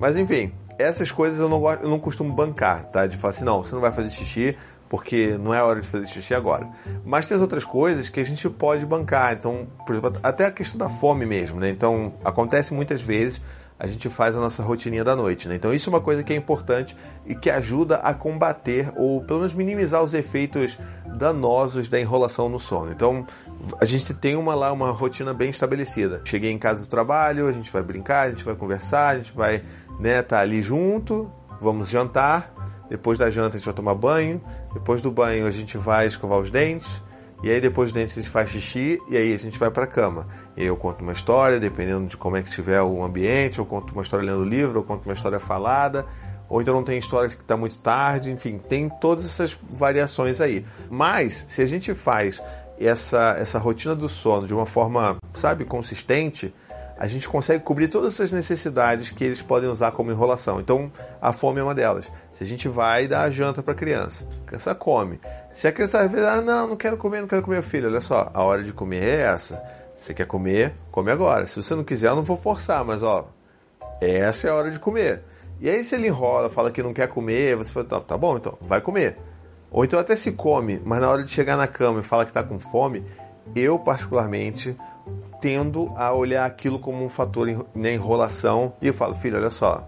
Mas 0.00 0.16
enfim, 0.16 0.52
essas 0.78 1.10
coisas 1.10 1.38
eu 1.38 1.48
não, 1.48 1.60
gosto, 1.60 1.82
eu 1.82 1.88
não 1.88 1.98
costumo 1.98 2.32
bancar, 2.32 2.84
tá? 2.86 3.06
De 3.06 3.16
falar 3.16 3.34
assim, 3.34 3.44
não, 3.44 3.62
você 3.62 3.74
não 3.74 3.82
vai 3.82 3.92
fazer 3.92 4.10
xixi, 4.10 4.56
porque 4.88 5.36
não 5.38 5.52
é 5.52 5.62
hora 5.62 5.80
de 5.80 5.88
fazer 5.88 6.06
xixi 6.06 6.34
agora. 6.34 6.68
Mas 7.04 7.26
tem 7.26 7.34
as 7.34 7.40
outras 7.40 7.64
coisas 7.64 8.08
que 8.08 8.20
a 8.20 8.24
gente 8.24 8.48
pode 8.48 8.84
bancar. 8.86 9.32
Então, 9.32 9.66
por 9.86 9.94
exemplo, 9.94 10.20
até 10.22 10.46
a 10.46 10.50
questão 10.50 10.78
da 10.78 10.88
fome 10.88 11.26
mesmo, 11.26 11.58
né? 11.58 11.70
Então, 11.70 12.14
acontece 12.24 12.72
muitas 12.72 13.02
vezes 13.02 13.40
a 13.78 13.86
gente 13.86 14.08
faz 14.08 14.34
a 14.34 14.40
nossa 14.40 14.62
rotininha 14.62 15.04
da 15.04 15.14
noite, 15.14 15.48
né? 15.48 15.54
Então, 15.54 15.72
isso 15.72 15.90
é 15.90 15.92
uma 15.92 16.00
coisa 16.00 16.22
que 16.22 16.32
é 16.32 16.36
importante 16.36 16.96
e 17.26 17.34
que 17.34 17.50
ajuda 17.50 17.96
a 17.96 18.14
combater 18.14 18.90
ou 18.96 19.22
pelo 19.22 19.40
menos 19.40 19.52
minimizar 19.52 20.02
os 20.02 20.14
efeitos 20.14 20.78
danosos 21.18 21.88
da 21.88 22.00
enrolação 22.00 22.48
no 22.48 22.58
sono. 22.58 22.90
Então, 22.90 23.26
a 23.78 23.84
gente 23.84 24.14
tem 24.14 24.34
uma 24.34 24.54
lá 24.54 24.72
uma 24.72 24.90
rotina 24.92 25.34
bem 25.34 25.50
estabelecida. 25.50 26.22
Cheguei 26.24 26.50
em 26.50 26.58
casa 26.58 26.80
do 26.80 26.86
trabalho, 26.86 27.48
a 27.48 27.52
gente 27.52 27.70
vai 27.70 27.82
brincar, 27.82 28.28
a 28.28 28.30
gente 28.30 28.44
vai 28.44 28.54
conversar, 28.54 29.08
a 29.08 29.16
gente 29.18 29.32
vai, 29.32 29.62
né, 30.00 30.22
tá 30.22 30.40
ali 30.40 30.62
junto, 30.62 31.30
vamos 31.60 31.90
jantar, 31.90 32.54
depois 32.88 33.18
da 33.18 33.30
janta 33.30 33.56
a 33.56 33.58
gente 33.58 33.64
vai 33.64 33.74
tomar 33.74 33.94
banho. 33.94 34.40
Depois 34.72 35.02
do 35.02 35.10
banho 35.10 35.46
a 35.46 35.50
gente 35.50 35.76
vai 35.76 36.06
escovar 36.06 36.38
os 36.38 36.50
dentes. 36.50 37.02
E 37.42 37.50
aí 37.50 37.60
depois 37.60 37.90
dos 37.90 38.00
dentes 38.00 38.16
a 38.16 38.20
gente 38.20 38.30
faz 38.30 38.50
xixi 38.50 38.98
e 39.10 39.16
aí 39.16 39.34
a 39.34 39.38
gente 39.38 39.58
vai 39.58 39.70
para 39.70 39.84
a 39.84 39.86
cama. 39.86 40.26
E 40.56 40.62
aí 40.62 40.66
eu 40.66 40.76
conto 40.76 41.02
uma 41.02 41.12
história, 41.12 41.60
dependendo 41.60 42.06
de 42.06 42.16
como 42.16 42.36
é 42.36 42.42
que 42.42 42.48
estiver 42.48 42.80
o 42.82 43.04
ambiente, 43.04 43.58
eu 43.58 43.66
conto 43.66 43.92
uma 43.92 44.02
história 44.02 44.24
lendo 44.24 44.44
livro, 44.44 44.78
eu 44.78 44.84
conto 44.84 45.04
uma 45.04 45.12
história 45.12 45.38
falada, 45.38 46.06
ou 46.48 46.62
então 46.62 46.72
não 46.72 46.82
tem 46.82 46.98
histórias 46.98 47.34
que 47.34 47.42
está 47.42 47.56
muito 47.56 47.76
tarde, 47.78 48.30
enfim, 48.30 48.58
tem 48.58 48.88
todas 48.88 49.26
essas 49.26 49.58
variações 49.68 50.40
aí. 50.40 50.64
Mas 50.88 51.46
se 51.48 51.60
a 51.60 51.66
gente 51.66 51.92
faz 51.92 52.42
essa, 52.78 53.36
essa 53.38 53.58
rotina 53.58 53.94
do 53.94 54.08
sono 54.08 54.46
de 54.46 54.54
uma 54.54 54.66
forma, 54.66 55.16
sabe, 55.34 55.64
consistente, 55.64 56.54
a 56.98 57.06
gente 57.06 57.28
consegue 57.28 57.62
cobrir 57.62 57.88
todas 57.88 58.14
essas 58.14 58.32
necessidades 58.32 59.10
que 59.10 59.22
eles 59.22 59.42
podem 59.42 59.68
usar 59.68 59.92
como 59.92 60.10
enrolação. 60.10 60.60
Então, 60.60 60.90
a 61.20 61.32
fome 61.32 61.60
é 61.60 61.62
uma 61.62 61.74
delas. 61.74 62.10
Se 62.36 62.44
a 62.44 62.46
gente 62.46 62.68
vai 62.68 63.08
dar 63.08 63.22
a 63.22 63.30
janta 63.30 63.62
para 63.62 63.72
a 63.72 63.76
criança, 63.76 64.26
a 64.44 64.46
criança 64.46 64.74
come. 64.74 65.18
Se 65.54 65.66
a 65.66 65.72
criança 65.72 66.06
vezes, 66.06 66.26
ah, 66.26 66.42
não, 66.42 66.68
não 66.68 66.76
quero 66.76 66.98
comer, 66.98 67.20
não 67.20 67.28
quero 67.28 67.42
comer, 67.42 67.62
filho, 67.62 67.88
olha 67.88 68.00
só, 68.00 68.30
a 68.34 68.42
hora 68.42 68.62
de 68.62 68.72
comer 68.72 69.02
é 69.02 69.20
essa. 69.22 69.62
Você 69.96 70.12
quer 70.12 70.26
comer, 70.26 70.74
come 70.90 71.10
agora. 71.10 71.46
Se 71.46 71.56
você 71.56 71.74
não 71.74 71.82
quiser, 71.82 72.08
eu 72.08 72.16
não 72.16 72.22
vou 72.22 72.36
forçar, 72.36 72.84
mas 72.84 73.02
ó, 73.02 73.30
essa 74.00 74.48
é 74.48 74.50
a 74.50 74.54
hora 74.54 74.70
de 74.70 74.78
comer. 74.78 75.22
E 75.58 75.70
aí 75.70 75.82
se 75.82 75.94
ele 75.94 76.08
enrola, 76.08 76.50
fala 76.50 76.70
que 76.70 76.82
não 76.82 76.92
quer 76.92 77.08
comer, 77.08 77.56
você 77.56 77.72
fala, 77.72 77.86
tá, 77.86 78.00
tá 78.00 78.18
bom, 78.18 78.36
então, 78.36 78.58
vai 78.60 78.82
comer. 78.82 79.16
Ou 79.70 79.84
então 79.84 79.98
até 79.98 80.14
se 80.14 80.32
come, 80.32 80.80
mas 80.84 81.00
na 81.00 81.08
hora 81.08 81.22
de 81.22 81.30
chegar 81.30 81.56
na 81.56 81.66
cama 81.66 82.00
e 82.00 82.02
fala 82.02 82.24
que 82.24 82.30
está 82.30 82.42
com 82.42 82.58
fome, 82.58 83.02
eu 83.54 83.78
particularmente 83.78 84.76
tendo 85.40 85.92
a 85.96 86.12
olhar 86.12 86.44
aquilo 86.44 86.78
como 86.78 87.02
um 87.02 87.08
fator 87.08 87.66
na 87.74 87.90
enrolação 87.90 88.74
e 88.82 88.88
eu 88.88 88.94
falo, 88.94 89.14
filho, 89.14 89.36
olha 89.36 89.50
só, 89.50 89.86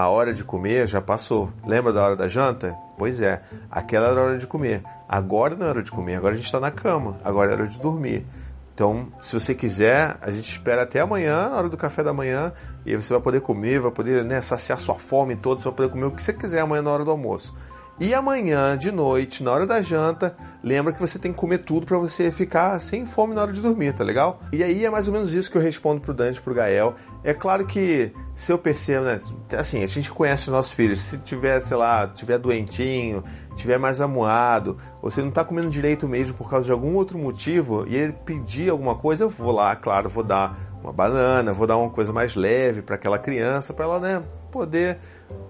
a 0.00 0.08
hora 0.08 0.32
de 0.32 0.42
comer 0.42 0.86
já 0.86 1.00
passou. 1.00 1.50
Lembra 1.66 1.92
da 1.92 2.02
hora 2.02 2.16
da 2.16 2.26
janta? 2.26 2.74
Pois 2.96 3.20
é, 3.20 3.42
aquela 3.70 4.08
era 4.08 4.20
a 4.20 4.24
hora 4.24 4.38
de 4.38 4.46
comer. 4.46 4.82
Agora 5.06 5.54
não 5.54 5.66
é 5.66 5.70
hora 5.70 5.82
de 5.82 5.90
comer, 5.90 6.16
agora 6.16 6.34
a 6.34 6.36
gente 6.36 6.46
está 6.46 6.58
na 6.58 6.70
cama, 6.70 7.18
agora 7.22 7.50
é 7.50 7.54
hora 7.54 7.66
de 7.66 7.80
dormir. 7.80 8.24
Então, 8.72 9.08
se 9.20 9.34
você 9.34 9.54
quiser, 9.54 10.16
a 10.22 10.30
gente 10.30 10.50
espera 10.50 10.84
até 10.84 11.00
amanhã, 11.00 11.50
na 11.50 11.56
hora 11.56 11.68
do 11.68 11.76
café 11.76 12.02
da 12.02 12.14
manhã, 12.14 12.50
e 12.86 12.96
você 12.96 13.12
vai 13.12 13.20
poder 13.20 13.42
comer, 13.42 13.78
vai 13.78 13.90
poder 13.90 14.24
né, 14.24 14.40
saciar 14.40 14.78
sua 14.78 14.94
fome 14.94 15.36
toda, 15.36 15.60
você 15.60 15.64
vai 15.64 15.74
poder 15.74 15.90
comer 15.90 16.06
o 16.06 16.10
que 16.12 16.22
você 16.22 16.32
quiser 16.32 16.60
amanhã 16.60 16.80
na 16.80 16.90
hora 16.90 17.04
do 17.04 17.10
almoço. 17.10 17.54
E 18.00 18.14
amanhã, 18.14 18.78
de 18.78 18.90
noite, 18.90 19.42
na 19.42 19.52
hora 19.52 19.66
da 19.66 19.82
janta, 19.82 20.34
lembra 20.64 20.90
que 20.90 20.98
você 20.98 21.18
tem 21.18 21.32
que 21.32 21.38
comer 21.38 21.58
tudo 21.58 21.84
para 21.84 21.98
você 21.98 22.30
ficar 22.30 22.80
sem 22.80 23.04
fome 23.04 23.34
na 23.34 23.42
hora 23.42 23.52
de 23.52 23.60
dormir, 23.60 23.92
tá 23.92 24.02
legal? 24.02 24.40
E 24.50 24.64
aí 24.64 24.86
é 24.86 24.88
mais 24.88 25.06
ou 25.06 25.12
menos 25.12 25.34
isso 25.34 25.50
que 25.50 25.58
eu 25.58 25.60
respondo 25.60 26.00
pro 26.00 26.14
Dante, 26.14 26.40
pro 26.40 26.54
Gael. 26.54 26.94
É 27.22 27.34
claro 27.34 27.66
que 27.66 28.10
se 28.34 28.50
eu 28.50 28.56
percebo, 28.56 29.04
né? 29.04 29.20
Assim, 29.54 29.82
a 29.82 29.86
gente 29.86 30.10
conhece 30.10 30.44
os 30.44 30.48
nossos 30.48 30.72
filhos. 30.72 30.98
Se 30.98 31.18
tiver, 31.18 31.60
sei 31.60 31.76
lá, 31.76 32.08
tiver 32.08 32.38
doentinho, 32.38 33.22
tiver 33.54 33.78
mais 33.78 34.00
amuado, 34.00 34.78
se 35.10 35.20
não 35.20 35.30
tá 35.30 35.44
comendo 35.44 35.68
direito 35.68 36.08
mesmo 36.08 36.32
por 36.32 36.48
causa 36.48 36.64
de 36.64 36.72
algum 36.72 36.94
outro 36.94 37.18
motivo, 37.18 37.84
e 37.86 37.94
ele 37.94 38.14
pedir 38.24 38.70
alguma 38.70 38.94
coisa, 38.94 39.24
eu 39.24 39.28
vou 39.28 39.52
lá, 39.52 39.76
claro, 39.76 40.08
vou 40.08 40.24
dar 40.24 40.58
uma 40.82 40.90
banana, 40.92 41.52
vou 41.52 41.66
dar 41.66 41.76
uma 41.76 41.90
coisa 41.90 42.14
mais 42.14 42.34
leve 42.34 42.80
para 42.80 42.94
aquela 42.94 43.18
criança, 43.18 43.74
para 43.74 43.84
ela, 43.84 44.00
né, 44.00 44.22
poder 44.50 44.98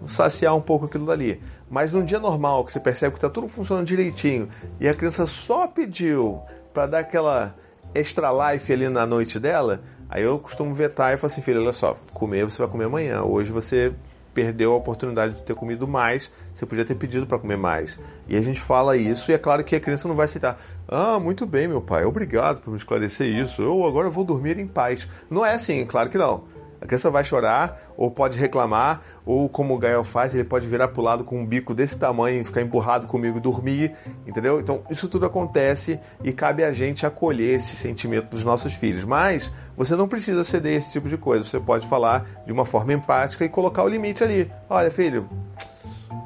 saciar 0.06 0.56
um 0.56 0.60
pouco 0.60 0.86
aquilo 0.86 1.06
dali. 1.06 1.40
Mas 1.70 1.92
num 1.92 2.04
dia 2.04 2.18
normal, 2.18 2.64
que 2.64 2.72
você 2.72 2.80
percebe 2.80 3.12
que 3.12 3.18
está 3.18 3.30
tudo 3.30 3.48
funcionando 3.48 3.86
direitinho 3.86 4.48
e 4.80 4.88
a 4.88 4.92
criança 4.92 5.24
só 5.24 5.68
pediu 5.68 6.42
para 6.74 6.86
dar 6.86 6.98
aquela 6.98 7.54
extra 7.94 8.28
life 8.52 8.72
ali 8.72 8.88
na 8.88 9.06
noite 9.06 9.38
dela, 9.38 9.80
aí 10.08 10.24
eu 10.24 10.38
costumo 10.40 10.74
vetar 10.74 11.14
e 11.14 11.16
falo 11.16 11.32
assim, 11.32 11.42
filho, 11.42 11.62
olha 11.62 11.72
só, 11.72 11.96
comer 12.12 12.44
você 12.44 12.58
vai 12.58 12.66
comer 12.66 12.84
amanhã. 12.84 13.22
Hoje 13.22 13.52
você 13.52 13.92
perdeu 14.34 14.72
a 14.72 14.76
oportunidade 14.76 15.34
de 15.34 15.42
ter 15.42 15.54
comido 15.54 15.86
mais, 15.86 16.30
você 16.54 16.66
podia 16.66 16.84
ter 16.84 16.94
pedido 16.96 17.26
para 17.26 17.38
comer 17.38 17.56
mais. 17.56 17.98
E 18.28 18.36
a 18.36 18.40
gente 18.40 18.60
fala 18.60 18.96
isso 18.96 19.30
e 19.30 19.34
é 19.34 19.38
claro 19.38 19.62
que 19.62 19.76
a 19.76 19.80
criança 19.80 20.08
não 20.08 20.16
vai 20.16 20.26
aceitar. 20.26 20.60
Ah, 20.88 21.20
muito 21.20 21.46
bem, 21.46 21.68
meu 21.68 21.80
pai, 21.80 22.04
obrigado 22.04 22.60
por 22.60 22.70
me 22.70 22.76
esclarecer 22.76 23.28
isso. 23.28 23.62
Eu 23.62 23.84
agora 23.86 24.10
vou 24.10 24.24
dormir 24.24 24.58
em 24.58 24.66
paz. 24.66 25.08
Não 25.28 25.46
é 25.46 25.54
assim, 25.54 25.84
claro 25.86 26.10
que 26.10 26.18
não. 26.18 26.44
A 26.80 26.86
criança 26.86 27.10
vai 27.10 27.22
chorar, 27.22 27.78
ou 27.96 28.10
pode 28.10 28.38
reclamar, 28.38 29.02
ou 29.26 29.48
como 29.48 29.74
o 29.74 29.78
Gael 29.78 30.02
faz, 30.02 30.34
ele 30.34 30.44
pode 30.44 30.66
virar 30.66 30.88
pro 30.88 31.02
lado 31.02 31.24
com 31.24 31.38
um 31.38 31.46
bico 31.46 31.74
desse 31.74 31.98
tamanho 31.98 32.44
ficar 32.44 32.62
empurrado 32.62 33.06
comigo 33.06 33.36
e 33.36 33.40
dormir, 33.40 33.94
entendeu? 34.26 34.58
Então 34.60 34.82
isso 34.90 35.06
tudo 35.06 35.26
acontece 35.26 36.00
e 36.24 36.32
cabe 36.32 36.64
a 36.64 36.72
gente 36.72 37.04
acolher 37.04 37.56
esse 37.56 37.76
sentimento 37.76 38.30
dos 38.30 38.44
nossos 38.44 38.74
filhos. 38.74 39.04
Mas 39.04 39.52
você 39.76 39.94
não 39.94 40.08
precisa 40.08 40.42
ceder 40.42 40.74
esse 40.74 40.90
tipo 40.90 41.08
de 41.08 41.18
coisa, 41.18 41.44
você 41.44 41.60
pode 41.60 41.86
falar 41.86 42.26
de 42.46 42.52
uma 42.52 42.64
forma 42.64 42.92
empática 42.92 43.44
e 43.44 43.48
colocar 43.48 43.82
o 43.82 43.88
limite 43.88 44.24
ali. 44.24 44.50
Olha, 44.68 44.90
filho, 44.90 45.28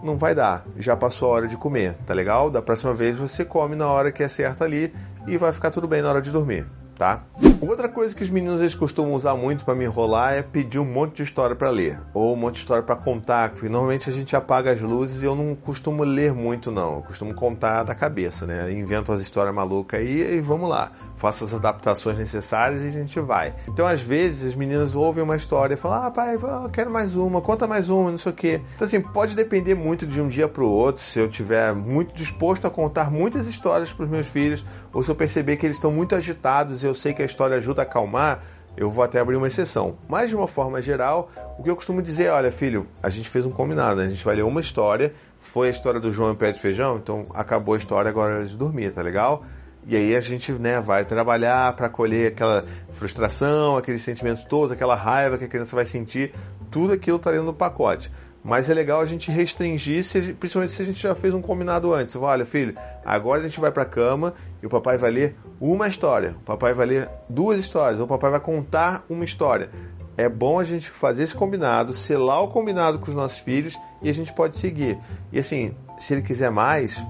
não 0.04 0.16
vai 0.16 0.34
dar, 0.34 0.64
já 0.76 0.96
passou 0.96 1.30
a 1.30 1.34
hora 1.34 1.48
de 1.48 1.56
comer, 1.56 1.94
tá 2.06 2.14
legal? 2.14 2.48
Da 2.48 2.62
próxima 2.62 2.94
vez 2.94 3.16
você 3.16 3.44
come 3.44 3.74
na 3.74 3.88
hora 3.88 4.12
que 4.12 4.22
é 4.22 4.28
certa 4.28 4.64
ali 4.64 4.94
e 5.26 5.36
vai 5.36 5.52
ficar 5.52 5.70
tudo 5.70 5.88
bem 5.88 6.00
na 6.00 6.10
hora 6.10 6.22
de 6.22 6.30
dormir. 6.30 6.64
Tá? 6.96 7.22
Outra 7.60 7.88
coisa 7.88 8.14
que 8.14 8.22
os 8.22 8.30
meninos 8.30 8.60
eles 8.60 8.74
costumam 8.74 9.14
usar 9.14 9.34
muito 9.34 9.64
para 9.64 9.74
me 9.74 9.84
enrolar 9.84 10.34
é 10.34 10.42
pedir 10.42 10.78
um 10.78 10.84
monte 10.84 11.16
de 11.16 11.22
história 11.22 11.56
para 11.56 11.70
ler 11.70 12.00
ou 12.12 12.32
um 12.32 12.36
monte 12.36 12.54
de 12.54 12.60
história 12.60 12.82
para 12.82 12.96
contar, 12.96 13.50
porque 13.50 13.68
normalmente 13.68 14.08
a 14.08 14.12
gente 14.12 14.36
apaga 14.36 14.72
as 14.72 14.80
luzes 14.80 15.22
e 15.22 15.26
eu 15.26 15.34
não 15.34 15.54
costumo 15.54 16.04
ler 16.04 16.32
muito 16.32 16.70
não, 16.70 16.96
eu 16.96 17.02
costumo 17.02 17.34
contar 17.34 17.82
da 17.82 17.94
cabeça, 17.94 18.46
né? 18.46 18.70
Invento 18.72 19.12
as 19.12 19.20
histórias 19.20 19.54
malucas 19.54 20.00
aí 20.00 20.36
e 20.36 20.40
vamos 20.40 20.68
lá 20.68 20.92
faço 21.24 21.44
as 21.44 21.54
adaptações 21.54 22.18
necessárias 22.18 22.82
e 22.82 22.88
a 22.88 22.90
gente 22.90 23.18
vai. 23.18 23.54
Então, 23.66 23.86
às 23.86 24.02
vezes, 24.02 24.50
os 24.50 24.54
meninos 24.54 24.94
ouvem 24.94 25.24
uma 25.24 25.36
história 25.36 25.72
e 25.72 25.76
falam: 25.76 26.06
Ah, 26.06 26.10
pai, 26.10 26.34
eu 26.34 26.68
quero 26.70 26.90
mais 26.90 27.16
uma, 27.16 27.40
conta 27.40 27.66
mais 27.66 27.88
uma, 27.88 28.10
não 28.10 28.18
sei 28.18 28.30
o 28.30 28.34
quê. 28.34 28.60
Então, 28.74 28.86
assim, 28.86 29.00
pode 29.00 29.34
depender 29.34 29.74
muito 29.74 30.06
de 30.06 30.20
um 30.20 30.28
dia 30.28 30.46
para 30.46 30.62
o 30.62 30.70
outro. 30.70 31.02
Se 31.02 31.18
eu 31.18 31.26
tiver 31.26 31.72
muito 31.72 32.12
disposto 32.12 32.66
a 32.66 32.70
contar 32.70 33.10
muitas 33.10 33.46
histórias 33.46 33.90
para 33.90 34.04
os 34.04 34.10
meus 34.10 34.26
filhos, 34.26 34.62
ou 34.92 35.02
se 35.02 35.10
eu 35.10 35.14
perceber 35.14 35.56
que 35.56 35.64
eles 35.64 35.76
estão 35.76 35.90
muito 35.90 36.14
agitados 36.14 36.82
e 36.82 36.86
eu 36.86 36.94
sei 36.94 37.14
que 37.14 37.22
a 37.22 37.24
história 37.24 37.56
ajuda 37.56 37.80
a 37.80 37.84
acalmar, 37.84 38.42
eu 38.76 38.90
vou 38.90 39.02
até 39.02 39.18
abrir 39.18 39.36
uma 39.36 39.46
exceção. 39.46 39.96
Mas 40.06 40.28
de 40.28 40.36
uma 40.36 40.46
forma 40.46 40.82
geral, 40.82 41.30
o 41.58 41.62
que 41.62 41.70
eu 41.70 41.76
costumo 41.76 42.02
dizer 42.02 42.24
é: 42.24 42.32
olha, 42.32 42.52
filho, 42.52 42.86
a 43.02 43.08
gente 43.08 43.30
fez 43.30 43.46
um 43.46 43.50
combinado, 43.50 43.96
né? 43.96 44.04
a 44.04 44.10
gente 44.10 44.24
vai 44.24 44.36
ler 44.36 44.42
uma 44.42 44.60
história. 44.60 45.14
Foi 45.40 45.68
a 45.68 45.70
história 45.70 46.00
do 46.00 46.12
João 46.12 46.30
e 46.30 46.32
o 46.32 46.36
Pé 46.36 46.52
de 46.52 46.60
Feijão, 46.60 46.98
então 46.98 47.24
acabou 47.32 47.74
a 47.74 47.78
história, 47.78 48.10
agora 48.10 48.42
é 48.42 48.44
de 48.44 48.56
dormir, 48.56 48.90
tá 48.90 49.00
legal? 49.00 49.44
E 49.86 49.96
aí 49.96 50.16
a 50.16 50.20
gente 50.20 50.52
né, 50.52 50.80
vai 50.80 51.04
trabalhar 51.04 51.74
para 51.74 51.88
colher 51.88 52.32
aquela 52.32 52.64
frustração, 52.92 53.76
aqueles 53.76 54.02
sentimentos 54.02 54.44
todos, 54.44 54.72
aquela 54.72 54.94
raiva 54.94 55.36
que 55.36 55.44
a 55.44 55.48
criança 55.48 55.76
vai 55.76 55.84
sentir, 55.84 56.32
tudo 56.70 56.92
aquilo 56.92 57.18
está 57.18 57.30
dentro 57.30 57.46
do 57.46 57.54
pacote. 57.54 58.10
Mas 58.42 58.68
é 58.68 58.74
legal 58.74 59.00
a 59.00 59.06
gente 59.06 59.30
restringir, 59.30 60.04
se, 60.04 60.34
principalmente 60.34 60.74
se 60.74 60.82
a 60.82 60.84
gente 60.84 61.02
já 61.02 61.14
fez 61.14 61.32
um 61.32 61.40
combinado 61.40 61.94
antes. 61.94 62.14
Olha, 62.14 62.44
filho, 62.44 62.76
agora 63.04 63.40
a 63.40 63.42
gente 63.42 63.58
vai 63.58 63.70
para 63.70 63.84
a 63.84 63.86
cama 63.86 64.34
e 64.62 64.66
o 64.66 64.68
papai 64.68 64.98
vai 64.98 65.10
ler 65.10 65.36
uma 65.58 65.88
história, 65.88 66.36
o 66.42 66.44
papai 66.44 66.74
vai 66.74 66.84
ler 66.84 67.08
duas 67.28 67.58
histórias, 67.58 68.00
o 68.00 68.06
papai 68.06 68.30
vai 68.30 68.40
contar 68.40 69.04
uma 69.08 69.24
história. 69.24 69.70
É 70.16 70.28
bom 70.28 70.60
a 70.60 70.64
gente 70.64 70.90
fazer 70.90 71.24
esse 71.24 71.34
combinado, 71.34 71.94
selar 71.94 72.42
o 72.42 72.48
combinado 72.48 72.98
com 72.98 73.08
os 73.08 73.16
nossos 73.16 73.38
filhos 73.38 73.76
e 74.02 74.10
a 74.10 74.14
gente 74.14 74.32
pode 74.32 74.56
seguir. 74.56 74.98
E 75.32 75.38
assim, 75.38 75.74
se 75.98 76.12
ele 76.12 76.22
quiser 76.22 76.50
mais, 76.50 77.02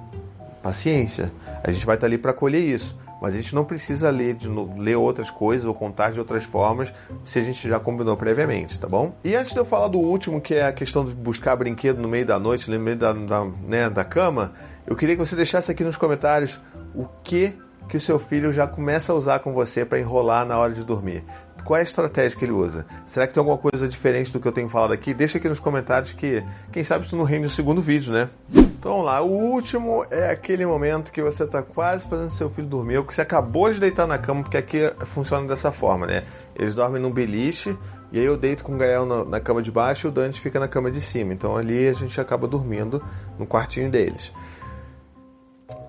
paciência 0.65 1.31
a 1.63 1.71
gente 1.71 1.85
vai 1.85 1.95
estar 1.95 2.07
ali 2.07 2.17
para 2.17 2.33
colher 2.33 2.61
isso. 2.61 2.99
Mas 3.21 3.33
a 3.33 3.37
gente 3.39 3.55
não 3.55 3.65
precisa 3.65 4.11
ler, 4.11 4.35
de 4.35 4.49
ler 4.49 4.97
outras 4.97 5.31
coisas 5.31 5.67
ou 5.67 5.73
contar 5.73 6.11
de 6.11 6.19
outras 6.19 6.45
formas 6.45 6.93
se 7.25 7.39
a 7.39 7.43
gente 7.43 7.67
já 7.67 7.81
combinou 7.81 8.17
previamente, 8.17 8.79
tá 8.79 8.87
bom? 8.87 9.15
E 9.25 9.35
antes 9.35 9.53
de 9.53 9.59
eu 9.59 9.65
falar 9.65 9.89
do 9.89 9.99
último, 9.99 10.41
que 10.43 10.55
é 10.55 10.67
a 10.67 10.73
questão 10.73 11.07
de 11.07 11.15
buscar 11.15 11.57
brinquedo 11.57 12.03
no 12.03 12.09
meio 12.09 12.27
da 12.27 12.39
noite, 12.39 12.71
no 12.71 12.79
meio 12.79 12.97
da, 12.97 13.15
da, 13.15 13.45
né, 13.45 13.89
da 13.89 14.05
cama, 14.05 14.53
eu 14.87 14.95
queria 14.95 15.15
que 15.17 15.25
você 15.25 15.35
deixasse 15.35 15.71
aqui 15.71 15.83
nos 15.83 15.97
comentários 15.97 16.61
o 16.95 17.07
que 17.23 17.55
que 17.89 17.97
o 17.97 18.01
seu 18.01 18.19
filho 18.19 18.53
já 18.53 18.67
começa 18.67 19.13
a 19.13 19.15
usar 19.15 19.39
com 19.41 19.53
você 19.53 19.85
para 19.85 19.99
enrolar 19.99 20.47
na 20.47 20.59
hora 20.59 20.73
de 20.73 20.83
dormir. 20.83 21.23
Qual 21.65 21.79
é 21.79 21.81
a 21.81 21.85
estratégia 21.85 22.39
que 22.39 22.45
ele 22.45 22.53
usa? 22.53 22.85
Será 23.07 23.27
que 23.27 23.33
tem 23.33 23.41
alguma 23.41 23.57
coisa 23.57 23.89
diferente 23.89 24.33
do 24.33 24.39
que 24.39 24.47
eu 24.47 24.53
tenho 24.53 24.69
falado 24.69 24.93
aqui? 24.93 25.15
Deixa 25.15 25.39
aqui 25.39 25.49
nos 25.49 25.59
comentários 25.59 26.13
que, 26.13 26.45
quem 26.71 26.85
sabe, 26.85 27.07
isso 27.07 27.17
não 27.17 27.25
rende 27.25 27.47
o 27.47 27.51
segundo 27.51 27.81
vídeo, 27.81 28.13
né? 28.13 28.29
Então 28.53 28.93
vamos 28.93 29.07
lá, 29.07 29.23
o 29.23 29.31
último 29.31 30.05
é 30.11 30.31
aquele 30.31 30.67
momento 30.67 31.11
que 31.11 31.23
você 31.23 31.45
está 31.45 31.63
quase 31.63 32.07
fazendo 32.07 32.31
seu 32.31 32.51
filho 32.51 32.69
dormir, 32.69 32.99
ou 32.99 33.05
que 33.05 33.15
você 33.15 33.23
acabou 33.23 33.73
de 33.73 33.81
deitar 33.81 34.07
na 34.07 34.19
cama, 34.19 34.43
porque 34.43 34.59
aqui 34.59 34.93
funciona 35.07 35.49
dessa 35.49 35.73
forma, 35.73 36.07
né? 36.07 36.25
Eles 36.55 36.75
dormem 36.75 37.01
num 37.01 37.11
beliche, 37.11 37.75
e 38.13 38.19
aí 38.19 38.27
eu 38.27 38.37
deito 38.37 38.63
com 38.63 38.75
o 38.75 38.77
Gael 38.77 39.07
na, 39.07 39.25
na 39.25 39.41
cama 39.41 39.63
de 39.63 39.73
baixo 39.73 40.07
e 40.07 40.09
o 40.09 40.13
Dante 40.13 40.41
fica 40.41 40.61
na 40.61 40.69
cama 40.69 40.91
de 40.91 41.01
cima. 41.01 41.33
Então 41.33 41.57
ali 41.57 41.89
a 41.89 41.93
gente 41.95 42.21
acaba 42.21 42.47
dormindo 42.47 43.03
no 43.39 43.47
quartinho 43.47 43.91
deles. 43.91 44.33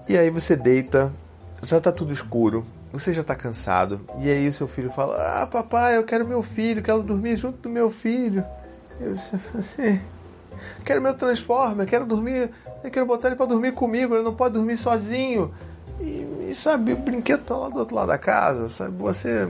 E 0.07 0.17
aí 0.17 0.29
você 0.29 0.55
deita, 0.55 1.11
já 1.61 1.77
está 1.77 1.91
tudo 1.91 2.13
escuro, 2.13 2.65
você 2.99 3.13
já 3.13 3.21
está 3.21 3.35
cansado, 3.35 4.01
e 4.19 4.29
aí 4.29 4.47
o 4.47 4.53
seu 4.53 4.67
filho 4.67 4.91
fala: 4.91 5.41
Ah, 5.41 5.45
papai, 5.45 5.97
eu 5.97 6.03
quero 6.03 6.27
meu 6.27 6.41
filho, 6.41 6.81
quero 6.81 7.03
dormir 7.03 7.37
junto 7.37 7.57
do 7.59 7.69
meu 7.69 7.89
filho. 7.89 8.43
Eu 8.99 9.13
assim, 9.59 10.01
quero 10.83 11.01
meu 11.01 11.13
Transformer, 11.13 11.85
quero 11.85 12.05
dormir, 12.05 12.49
eu 12.83 12.89
quero 12.89 13.05
botar 13.05 13.27
ele 13.27 13.35
para 13.35 13.45
dormir 13.45 13.73
comigo, 13.73 14.15
ele 14.15 14.23
não 14.23 14.33
pode 14.33 14.53
dormir 14.53 14.77
sozinho. 14.77 15.53
E, 15.99 16.49
e, 16.49 16.55
sabe, 16.55 16.93
o 16.93 16.97
brinquedo 16.97 17.43
tá 17.43 17.55
lá 17.55 17.69
do 17.69 17.79
outro 17.79 17.95
lado 17.95 18.07
da 18.07 18.17
casa, 18.17 18.69
sabe? 18.69 18.95
Você, 18.97 19.47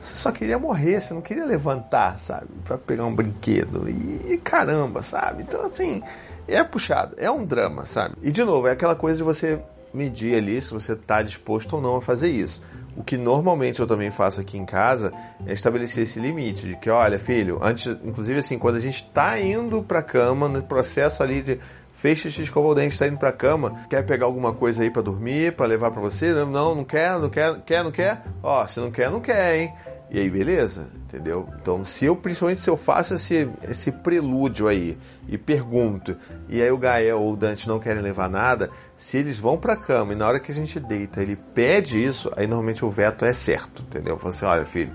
você 0.00 0.16
só 0.16 0.32
queria 0.32 0.58
morrer, 0.58 1.00
você 1.00 1.12
não 1.14 1.20
queria 1.20 1.44
levantar, 1.44 2.18
sabe? 2.18 2.46
Para 2.64 2.78
pegar 2.78 3.04
um 3.04 3.14
brinquedo. 3.14 3.88
E, 3.88 4.32
e 4.32 4.38
caramba, 4.38 5.02
sabe? 5.02 5.42
Então, 5.42 5.64
assim, 5.64 6.02
é 6.46 6.62
puxado, 6.64 7.14
é 7.18 7.30
um 7.30 7.44
drama, 7.44 7.84
sabe? 7.84 8.16
E 8.22 8.30
de 8.30 8.42
novo, 8.44 8.66
é 8.66 8.72
aquela 8.72 8.94
coisa 8.94 9.18
de 9.18 9.22
você 9.22 9.60
medir 9.98 10.36
ali 10.36 10.60
se 10.60 10.72
você 10.72 10.92
está 10.92 11.20
disposto 11.22 11.74
ou 11.74 11.82
não 11.82 11.96
a 11.96 12.00
fazer 12.00 12.28
isso. 12.30 12.62
O 12.96 13.02
que 13.02 13.16
normalmente 13.16 13.80
eu 13.80 13.86
também 13.86 14.10
faço 14.10 14.40
aqui 14.40 14.56
em 14.56 14.64
casa 14.64 15.12
é 15.46 15.52
estabelecer 15.52 16.04
esse 16.04 16.18
limite 16.18 16.66
de 16.68 16.76
que, 16.76 16.88
olha, 16.88 17.18
filho, 17.18 17.58
antes, 17.62 17.86
inclusive 18.04 18.38
assim, 18.38 18.58
quando 18.58 18.76
a 18.76 18.80
gente 18.80 19.02
está 19.04 19.38
indo 19.38 19.82
para 19.82 19.98
a 20.00 20.02
cama, 20.02 20.48
no 20.48 20.62
processo 20.62 21.22
ali 21.22 21.42
de 21.42 21.60
fecha 21.94 22.30
xixi, 22.30 22.42
escova 22.42 22.68
o 22.68 22.74
dente, 22.74 22.94
está 22.94 23.06
indo 23.06 23.18
para 23.18 23.28
a 23.28 23.32
cama, 23.32 23.86
quer 23.90 24.04
pegar 24.06 24.26
alguma 24.26 24.52
coisa 24.52 24.82
aí 24.82 24.90
para 24.90 25.02
dormir, 25.02 25.52
para 25.54 25.66
levar 25.66 25.90
para 25.90 26.00
você? 26.00 26.32
Não, 26.32 26.74
não 26.74 26.84
quer, 26.84 27.18
não 27.18 27.28
quer, 27.28 27.60
quer, 27.62 27.84
não 27.84 27.90
quer? 27.90 28.22
Ó, 28.42 28.66
se 28.66 28.80
não 28.80 28.90
quer, 28.90 29.10
não 29.10 29.20
quer, 29.20 29.60
hein? 29.60 29.74
E 30.10 30.18
aí, 30.18 30.30
beleza? 30.30 30.88
Entendeu? 31.06 31.48
Então, 31.60 31.84
se 31.84 32.06
eu, 32.06 32.16
principalmente 32.16 32.60
se 32.60 32.70
eu 32.70 32.76
faço 32.76 33.14
esse, 33.14 33.48
esse 33.68 33.92
prelúdio 33.92 34.66
aí 34.66 34.96
e 35.28 35.36
pergunto, 35.36 36.16
e 36.48 36.62
aí 36.62 36.70
o 36.70 36.78
Gael 36.78 37.20
ou 37.20 37.32
o 37.32 37.36
Dante 37.36 37.68
não 37.68 37.78
querem 37.78 38.02
levar 38.02 38.28
nada, 38.28 38.70
se 38.96 39.18
eles 39.18 39.38
vão 39.38 39.58
pra 39.58 39.76
cama 39.76 40.12
e 40.12 40.16
na 40.16 40.26
hora 40.26 40.40
que 40.40 40.50
a 40.50 40.54
gente 40.54 40.80
deita 40.80 41.22
ele 41.22 41.36
pede 41.36 42.02
isso, 42.02 42.32
aí 42.36 42.46
normalmente 42.46 42.84
o 42.84 42.90
veto 42.90 43.24
é 43.24 43.32
certo, 43.34 43.82
entendeu? 43.82 44.14
Eu 44.14 44.18
falo 44.18 44.34
assim: 44.34 44.44
olha, 44.46 44.64
filho, 44.64 44.92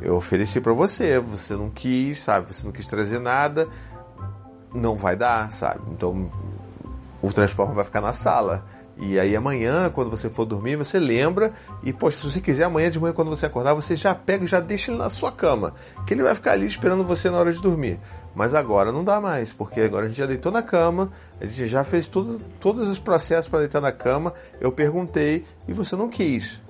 eu 0.00 0.16
ofereci 0.16 0.60
para 0.60 0.72
você, 0.72 1.18
você 1.18 1.54
não 1.54 1.70
quis, 1.70 2.20
sabe? 2.20 2.52
Você 2.52 2.64
não 2.64 2.72
quis 2.72 2.86
trazer 2.86 3.20
nada, 3.20 3.68
não 4.74 4.96
vai 4.96 5.16
dar, 5.16 5.52
sabe? 5.52 5.80
Então, 5.90 6.30
o 7.22 7.32
transforma 7.32 7.74
vai 7.74 7.84
ficar 7.84 8.00
na 8.00 8.12
sala. 8.12 8.64
E 9.00 9.18
aí 9.18 9.36
amanhã, 9.36 9.88
quando 9.90 10.10
você 10.10 10.28
for 10.28 10.44
dormir, 10.44 10.76
você 10.76 10.98
lembra 10.98 11.52
e, 11.84 11.92
poxa, 11.92 12.18
se 12.18 12.24
você 12.24 12.40
quiser, 12.40 12.64
amanhã 12.64 12.90
de 12.90 12.98
manhã, 12.98 13.12
quando 13.12 13.28
você 13.28 13.46
acordar, 13.46 13.72
você 13.72 13.94
já 13.94 14.12
pega 14.12 14.44
e 14.44 14.48
já 14.48 14.58
deixa 14.58 14.90
ele 14.90 14.98
na 14.98 15.08
sua 15.08 15.30
cama. 15.30 15.72
Que 16.04 16.14
ele 16.14 16.22
vai 16.22 16.34
ficar 16.34 16.52
ali 16.52 16.66
esperando 16.66 17.04
você 17.04 17.30
na 17.30 17.38
hora 17.38 17.52
de 17.52 17.62
dormir. 17.62 18.00
Mas 18.34 18.54
agora 18.54 18.90
não 18.90 19.04
dá 19.04 19.20
mais, 19.20 19.52
porque 19.52 19.80
agora 19.80 20.04
a 20.04 20.08
gente 20.08 20.18
já 20.18 20.26
deitou 20.26 20.50
na 20.50 20.62
cama, 20.62 21.12
a 21.40 21.46
gente 21.46 21.66
já 21.66 21.84
fez 21.84 22.06
todos 22.06 22.88
os 22.88 22.98
processos 22.98 23.48
para 23.48 23.60
deitar 23.60 23.80
na 23.80 23.92
cama. 23.92 24.34
Eu 24.60 24.72
perguntei 24.72 25.44
e 25.66 25.72
você 25.72 25.94
não 25.94 26.08
quis. 26.08 26.60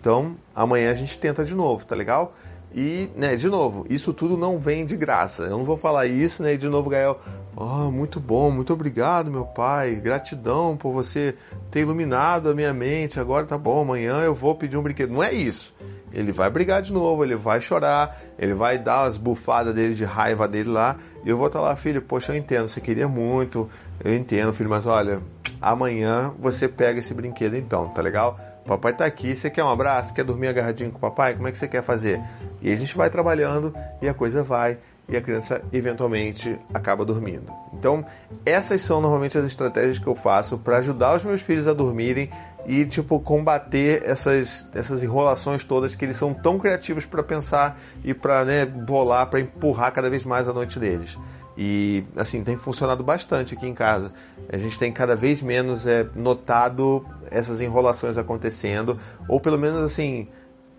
Então 0.00 0.36
amanhã 0.54 0.90
a 0.90 0.94
gente 0.94 1.16
tenta 1.18 1.44
de 1.44 1.54
novo, 1.54 1.84
tá 1.84 1.94
legal? 1.94 2.34
E, 2.74 3.10
né, 3.14 3.36
de 3.36 3.48
novo, 3.48 3.84
isso 3.90 4.12
tudo 4.12 4.36
não 4.36 4.58
vem 4.58 4.86
de 4.86 4.96
graça. 4.96 5.44
Eu 5.44 5.58
não 5.58 5.64
vou 5.64 5.76
falar 5.76 6.06
isso, 6.06 6.42
né? 6.42 6.54
E 6.54 6.58
de 6.58 6.68
novo, 6.68 6.88
Gael, 6.88 7.20
oh, 7.54 7.90
muito 7.90 8.18
bom, 8.18 8.50
muito 8.50 8.72
obrigado, 8.72 9.30
meu 9.30 9.44
pai. 9.44 9.94
Gratidão 9.96 10.76
por 10.76 10.92
você 10.92 11.34
ter 11.70 11.80
iluminado 11.80 12.48
a 12.48 12.54
minha 12.54 12.72
mente. 12.72 13.20
Agora 13.20 13.44
tá 13.44 13.58
bom, 13.58 13.82
amanhã 13.82 14.20
eu 14.22 14.34
vou 14.34 14.54
pedir 14.54 14.76
um 14.76 14.82
brinquedo. 14.82 15.12
Não 15.12 15.22
é 15.22 15.32
isso. 15.32 15.74
Ele 16.12 16.32
vai 16.32 16.50
brigar 16.50 16.82
de 16.82 16.92
novo, 16.92 17.24
ele 17.24 17.36
vai 17.36 17.60
chorar, 17.60 18.20
ele 18.38 18.54
vai 18.54 18.78
dar 18.78 19.04
as 19.04 19.16
bufadas 19.16 19.74
dele 19.74 19.94
de 19.94 20.04
raiva 20.04 20.46
dele 20.46 20.70
lá. 20.70 20.96
E 21.24 21.28
eu 21.28 21.36
vou 21.36 21.46
estar 21.46 21.60
lá, 21.60 21.74
filho, 21.76 22.02
poxa, 22.02 22.32
eu 22.32 22.36
entendo, 22.36 22.68
você 22.68 22.80
queria 22.80 23.08
muito, 23.08 23.70
eu 24.02 24.14
entendo, 24.14 24.52
filho, 24.52 24.68
mas 24.68 24.84
olha, 24.86 25.22
amanhã 25.60 26.32
você 26.38 26.68
pega 26.68 27.00
esse 27.00 27.14
brinquedo 27.14 27.56
então, 27.56 27.88
tá 27.88 28.02
legal? 28.02 28.38
Papai 28.66 28.92
tá 28.92 29.04
aqui, 29.04 29.34
você 29.34 29.50
quer 29.50 29.64
um 29.64 29.70
abraço? 29.70 30.14
Quer 30.14 30.24
dormir 30.24 30.48
agarradinho 30.48 30.90
com 30.90 30.98
o 30.98 31.00
papai? 31.00 31.34
Como 31.34 31.48
é 31.48 31.52
que 31.52 31.58
você 31.58 31.66
quer 31.66 31.82
fazer? 31.82 32.20
E 32.62 32.72
a 32.72 32.76
gente 32.76 32.96
vai 32.96 33.10
trabalhando 33.10 33.74
e 34.00 34.08
a 34.08 34.14
coisa 34.14 34.42
vai 34.42 34.78
e 35.08 35.16
a 35.16 35.20
criança 35.20 35.62
eventualmente 35.72 36.56
acaba 36.72 37.04
dormindo. 37.04 37.52
Então, 37.74 38.06
essas 38.46 38.80
são 38.80 39.00
normalmente 39.00 39.36
as 39.36 39.44
estratégias 39.44 39.98
que 39.98 40.06
eu 40.06 40.14
faço 40.14 40.56
para 40.56 40.78
ajudar 40.78 41.16
os 41.16 41.24
meus 41.24 41.42
filhos 41.42 41.66
a 41.66 41.72
dormirem 41.72 42.30
e 42.64 42.86
tipo 42.86 43.18
combater 43.18 44.02
essas, 44.04 44.68
essas 44.72 45.02
enrolações 45.02 45.64
todas 45.64 45.96
que 45.96 46.04
eles 46.04 46.16
são 46.16 46.32
tão 46.32 46.58
criativos 46.58 47.04
para 47.04 47.22
pensar 47.22 47.80
e 48.04 48.14
para 48.14 48.44
né, 48.44 48.64
bolar, 48.64 49.26
para 49.26 49.40
empurrar 49.40 49.92
cada 49.92 50.08
vez 50.08 50.22
mais 50.22 50.48
a 50.48 50.52
noite 50.52 50.78
deles. 50.78 51.18
E 51.56 52.04
assim, 52.16 52.42
tem 52.42 52.56
funcionado 52.56 53.02
bastante 53.02 53.54
aqui 53.54 53.66
em 53.66 53.74
casa. 53.74 54.12
A 54.50 54.56
gente 54.56 54.78
tem 54.78 54.90
cada 54.92 55.14
vez 55.14 55.42
menos 55.42 55.86
é, 55.86 56.06
notado 56.14 57.04
essas 57.30 57.60
enrolações 57.60 58.16
acontecendo, 58.16 58.98
ou 59.28 59.40
pelo 59.40 59.58
menos 59.58 59.80
assim, 59.80 60.28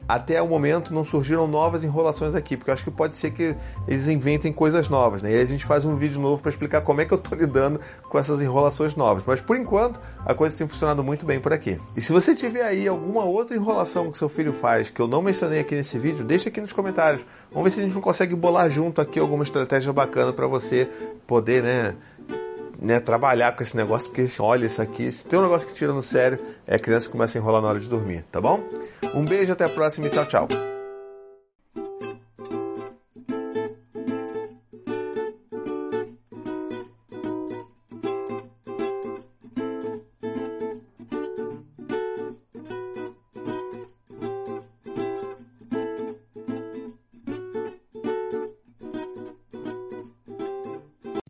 até 0.08 0.42
o 0.42 0.48
momento 0.48 0.94
não 0.94 1.06
surgiram 1.06 1.48
novas 1.48 1.84
enrolações 1.84 2.36
aqui, 2.36 2.58
porque 2.58 2.70
eu 2.70 2.74
acho 2.74 2.84
que 2.84 2.92
pode 2.92 3.18
ser 3.18 3.32
que 3.32 3.56
eles 3.88 4.08
inventem 4.08 4.52
coisas 4.52 4.90
novas, 4.90 5.24
né? 5.24 5.32
E 5.32 5.36
aí 5.36 5.42
a 5.42 5.46
gente 5.46 5.66
faz 5.66 5.86
um 5.86 5.96
vídeo 5.96 6.20
novo 6.20 6.42
para 6.42 6.50
explicar 6.50 6.82
como 6.82 7.02
é 7.02 7.06
que 7.06 7.14
eu 7.14 7.18
tô 7.18 7.36
lidando 7.36 7.80
com 8.10 8.20
essas 8.20 8.42
enrolações 8.42 8.96
novas. 8.96 9.24
Mas 9.26 9.42
por 9.42 9.56
enquanto, 9.56 10.00
a 10.26 10.34
coisa 10.34 10.58
tem 10.58 10.68
funcionado 10.68 11.04
muito 11.04 11.26
bem 11.26 11.40
por 11.40 11.54
aqui. 11.54 11.80
E 11.96 12.02
se 12.02 12.12
você 12.12 12.36
tiver 12.36 12.64
aí 12.64 12.88
alguma 12.88 13.24
outra 13.24 13.56
enrolação 13.56 14.12
que 14.12 14.18
seu 14.18 14.30
filho 14.30 14.54
faz 14.54 14.90
que 14.90 15.02
eu 15.02 15.08
não 15.08 15.22
mencionei 15.22 15.60
aqui 15.60 15.76
nesse 15.76 15.98
vídeo, 15.98 16.24
deixa 16.24 16.50
aqui 16.50 16.60
nos 16.60 16.74
comentários. 16.74 17.26
Vamos 17.52 17.66
ver 17.66 17.76
se 17.76 17.80
a 17.80 17.84
gente 17.84 17.94
não 17.94 18.02
consegue 18.02 18.36
bolar 18.36 18.70
junto 18.70 19.00
aqui 19.00 19.20
alguma 19.20 19.44
estratégia 19.44 19.94
bacana 19.94 20.34
para 20.34 20.48
você 20.48 20.90
poder, 21.28 21.64
né, 21.64 21.96
né, 22.84 23.00
trabalhar 23.00 23.56
com 23.56 23.64
esse 23.64 23.76
negócio, 23.76 24.10
porque 24.10 24.22
assim, 24.22 24.42
olha 24.42 24.66
isso 24.66 24.82
aqui, 24.82 25.12
se 25.12 25.26
tem 25.26 25.40
um 25.40 25.44
negócio 25.44 25.68
que 25.68 25.74
tira 25.74 25.94
no 25.94 26.04
sério, 26.04 26.38
é 26.68 26.76
a 26.76 26.80
criança 26.80 27.06
que 27.06 27.14
começa 27.14 27.38
a 27.38 27.40
enrolar 27.40 27.62
na 27.62 27.70
hora 27.70 27.80
de 27.80 27.90
dormir, 27.90 28.24
tá 28.32 28.42
bom? 28.42 28.62
Um 29.16 29.24
beijo, 29.24 29.54
até 29.54 29.66
a 29.66 29.70
próxima 29.70 30.08
e 30.08 30.10
tchau, 30.10 30.26
tchau. 30.26 30.73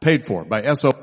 Paid 0.00 0.26
for 0.26 0.44
by 0.44 0.74
SO. 0.74 0.97